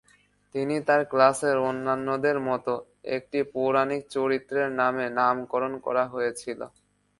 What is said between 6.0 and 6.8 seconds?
হয়েছিল।